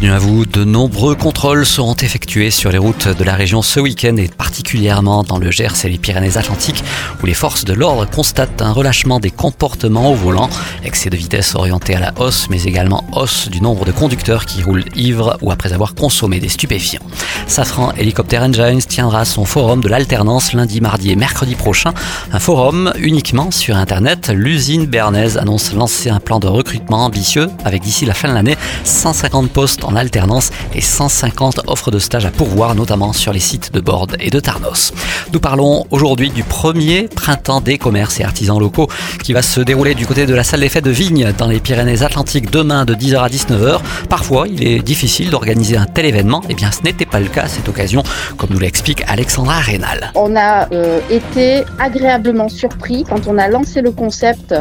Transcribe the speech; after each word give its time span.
Bienvenue 0.00 0.16
à 0.16 0.18
vous. 0.18 0.46
De 0.46 0.64
nombreux 0.64 1.14
contrôles 1.14 1.66
seront 1.66 1.94
effectués 1.94 2.50
sur 2.50 2.72
les 2.72 2.78
routes 2.78 3.06
de 3.06 3.22
la 3.22 3.34
région 3.34 3.60
ce 3.60 3.80
week-end 3.80 4.16
et 4.16 4.28
particulièrement 4.28 5.24
dans 5.24 5.36
le 5.36 5.50
Gers 5.50 5.84
et 5.84 5.90
les 5.90 5.98
Pyrénées-Atlantiques 5.98 6.82
où 7.22 7.26
les 7.26 7.34
forces 7.34 7.66
de 7.66 7.74
l'ordre 7.74 8.08
constatent 8.08 8.62
un 8.62 8.72
relâchement 8.72 9.20
des 9.20 9.30
comportements 9.30 10.10
au 10.10 10.14
volant, 10.14 10.48
excès 10.84 11.10
de 11.10 11.18
vitesse 11.18 11.54
orienté 11.54 11.94
à 11.94 12.00
la 12.00 12.14
hausse 12.18 12.48
mais 12.48 12.62
également 12.62 13.04
hausse 13.12 13.50
du 13.50 13.60
nombre 13.60 13.84
de 13.84 13.92
conducteurs 13.92 14.46
qui 14.46 14.62
roulent 14.62 14.86
ivres 14.96 15.36
ou 15.42 15.52
après 15.52 15.74
avoir 15.74 15.94
consommé 15.94 16.40
des 16.40 16.48
stupéfiants. 16.48 17.02
Safran 17.46 17.92
Helicopter 17.92 18.38
Engines 18.38 18.80
tiendra 18.80 19.26
son 19.26 19.44
forum 19.44 19.82
de 19.82 19.88
l'alternance 19.88 20.54
lundi, 20.54 20.80
mardi 20.80 21.10
et 21.10 21.16
mercredi 21.16 21.56
prochain. 21.56 21.92
Un 22.32 22.38
forum 22.38 22.92
uniquement 22.98 23.50
sur 23.50 23.76
Internet. 23.76 24.30
L'usine 24.34 24.86
bernaise 24.86 25.36
annonce 25.36 25.74
lancer 25.74 26.08
un 26.08 26.20
plan 26.20 26.38
de 26.38 26.46
recrutement 26.46 27.04
ambitieux 27.04 27.48
avec 27.64 27.82
d'ici 27.82 28.06
la 28.06 28.14
fin 28.14 28.28
de 28.28 28.34
l'année 28.34 28.56
150 28.84 29.50
postes 29.50 29.84
en 29.84 29.89
alternance 29.96 30.50
et 30.74 30.80
150 30.80 31.62
offres 31.66 31.90
de 31.90 31.98
stage 31.98 32.26
à 32.26 32.30
pourvoir, 32.30 32.74
notamment 32.74 33.12
sur 33.12 33.32
les 33.32 33.40
sites 33.40 33.72
de 33.72 33.80
Borde 33.80 34.16
et 34.20 34.30
de 34.30 34.40
Tarnos. 34.40 34.92
Nous 35.32 35.40
parlons 35.40 35.86
aujourd'hui 35.90 36.30
du 36.30 36.42
premier 36.44 37.08
printemps 37.08 37.60
des 37.60 37.78
commerces 37.78 38.20
et 38.20 38.24
artisans 38.24 38.58
locaux 38.58 38.88
qui 39.22 39.32
va 39.32 39.42
se 39.42 39.60
dérouler 39.60 39.94
du 39.94 40.06
côté 40.06 40.26
de 40.26 40.34
la 40.34 40.44
salle 40.44 40.60
des 40.60 40.68
fêtes 40.68 40.84
de 40.84 40.90
Vigne 40.90 41.32
dans 41.36 41.46
les 41.46 41.60
Pyrénées-Atlantiques 41.60 42.50
demain 42.50 42.84
de 42.84 42.94
10h 42.94 43.18
à 43.18 43.28
19h. 43.28 43.80
Parfois, 44.08 44.46
il 44.48 44.66
est 44.66 44.80
difficile 44.80 45.30
d'organiser 45.30 45.76
un 45.76 45.86
tel 45.86 46.06
événement. 46.06 46.42
Eh 46.48 46.54
bien, 46.54 46.70
ce 46.70 46.82
n'était 46.82 47.06
pas 47.06 47.20
le 47.20 47.28
cas 47.28 47.42
à 47.42 47.48
cette 47.48 47.68
occasion, 47.68 48.02
comme 48.36 48.50
nous 48.50 48.58
l'explique 48.58 49.02
Alexandra 49.06 49.58
Rénal. 49.58 50.12
On 50.14 50.36
a 50.36 50.68
euh, 50.72 51.00
été 51.10 51.64
agréablement 51.78 52.48
surpris 52.48 53.04
quand 53.08 53.26
on 53.26 53.38
a 53.38 53.48
lancé 53.48 53.80
le 53.80 53.90
concept 53.90 54.54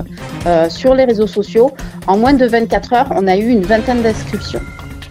euh, 0.46 0.70
sur 0.70 0.94
les 0.96 1.06
réseaux 1.06 1.28
sociaux. 1.28 1.72
En 2.08 2.18
moins 2.18 2.34
de 2.34 2.46
24 2.46 2.94
heures, 2.94 3.10
on 3.16 3.28
a 3.28 3.36
eu 3.38 3.50
une 3.50 3.64
vingtaine 3.64 4.02
d'inscriptions 4.02 4.62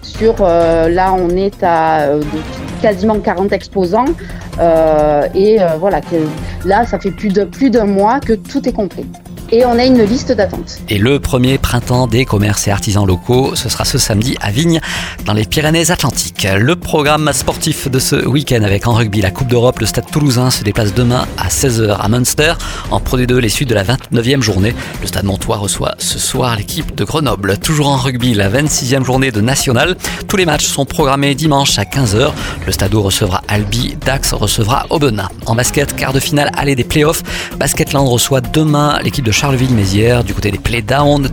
sur, 0.09 0.37
euh, 0.41 0.89
là 0.89 1.12
on 1.12 1.31
est 1.31 1.62
à 1.62 2.01
euh, 2.01 2.23
quasiment 2.81 3.19
40 3.19 3.53
exposants 3.53 4.06
euh, 4.61 5.27
et 5.34 5.59
voilà, 5.78 6.00
là 6.65 6.84
ça 6.87 6.98
fait 6.98 7.11
plus 7.11 7.33
de 7.33 7.45
plus 7.45 7.70
d'un 7.70 7.84
mois 7.84 8.20
que 8.20 8.33
tout 8.33 8.69
est 8.69 8.73
complet 8.73 9.05
et 9.50 9.65
on 9.65 9.78
a 9.78 9.84
une 9.84 10.03
liste 10.03 10.33
d'attente. 10.33 10.78
Et 10.89 10.98
le 10.98 11.20
premier 11.20 11.58
printemps 11.69 12.06
des 12.06 12.24
commerces 12.24 12.66
et 12.66 12.70
artisans 12.70 13.06
locaux, 13.06 13.55
ce 13.55 13.69
sera 13.69 13.84
ce 13.84 13.98
samedi 13.98 14.38
à 14.41 14.50
Vigne, 14.50 14.80
dans 15.27 15.34
les 15.34 15.44
Pyrénées-Atlantiques. 15.44 16.48
Le 16.58 16.77
programme 16.77 17.30
sportif 17.34 17.91
de 17.91 17.98
ce 17.98 18.16
week-end 18.27 18.62
avec 18.62 18.86
en 18.86 18.94
rugby 18.94 19.20
la 19.20 19.30
Coupe 19.30 19.48
d'Europe, 19.48 19.80
le 19.80 19.84
Stade 19.84 20.10
toulousain 20.10 20.48
se 20.48 20.64
déplace 20.64 20.94
demain 20.94 21.27
à 21.36 21.48
16h 21.48 21.94
à 22.00 22.08
Munster. 22.08 22.55
En 22.91 23.00
Pro 23.00 23.19
D2, 23.19 23.36
les 23.36 23.50
suites 23.50 23.69
de 23.69 23.75
la 23.75 23.84
29e 23.84 24.41
journée. 24.41 24.75
Le 25.02 25.06
Stade 25.06 25.27
Montois 25.27 25.58
reçoit 25.58 25.94
ce 25.98 26.19
soir 26.19 26.56
l'équipe 26.56 26.94
de 26.94 27.05
Grenoble. 27.05 27.58
Toujours 27.58 27.88
en 27.88 27.98
rugby, 27.98 28.32
la 28.32 28.48
26e 28.48 29.05
journée 29.05 29.30
de 29.30 29.42
National. 29.42 29.94
Tous 30.27 30.38
les 30.38 30.47
matchs 30.47 30.64
sont 30.64 30.86
programmés 30.86 31.34
dimanche 31.34 31.78
à 31.78 31.84
15h. 31.84 32.30
Le 32.64 32.72
Stade 32.72 32.94
recevra 32.94 33.42
Albi, 33.47 33.94
Dax 34.06 34.32
recevra 34.32 34.86
Aubenas. 34.88 35.28
En 35.44 35.55
basket, 35.55 35.94
quart 35.94 36.14
de 36.14 36.20
finale 36.20 36.50
aller 36.56 36.75
des 36.75 36.84
playoffs. 36.84 37.22
Basketland 37.58 38.08
reçoit 38.08 38.41
demain 38.41 39.00
l'équipe 39.05 39.25
de 39.27 39.32
Charleville-Mézières 39.32 40.25
du 40.25 40.32
côté 40.32 40.50
des 40.50 40.56
Playdowns, 40.56 41.28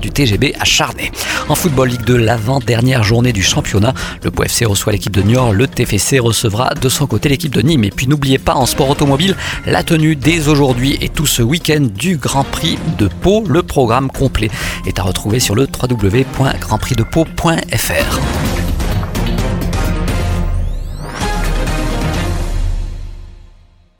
du 0.00 0.10
TGB 0.10 0.54
à 0.60 0.64
Charnay. 0.64 1.10
En 1.48 1.56
football 1.56 1.88
Ligue 1.88 2.04
2, 2.04 2.16
l'avant-dernière 2.16 3.02
journée 3.02 3.32
du 3.32 3.42
championnat, 3.42 3.92
le 4.22 4.30
POFC 4.30 4.66
reçoit 4.66 4.92
l'équipe 4.92 5.12
de 5.12 5.22
Niort, 5.22 5.52
le 5.52 5.66
TFC 5.66 6.20
recevra 6.20 6.74
de 6.74 6.88
son 6.88 7.08
côté 7.08 7.28
l'équipe 7.28 7.52
de 7.52 7.60
Nîmes. 7.60 7.82
Et 7.82 7.90
puis 7.90 8.06
n'oubliez 8.06 8.38
pas 8.38 8.54
en 8.54 8.66
sport 8.66 8.88
automobile, 8.88 9.34
la 9.66 9.82
tenue 9.82 10.14
dès 10.14 10.46
aujourd'hui 10.46 10.96
et 11.00 11.08
tout 11.08 11.26
ce 11.26 11.42
week-end 11.42 11.88
du 11.92 12.18
Grand 12.18 12.44
Prix 12.44 12.78
de 12.98 13.08
Pau. 13.08 13.42
Le 13.48 13.64
programme 13.64 14.12
complet 14.12 14.48
est 14.86 15.00
à 15.00 15.02
retrouver 15.02 15.40
sur 15.40 15.56
le 15.56 15.66
www.grandprixdepau.fr. 15.66 18.33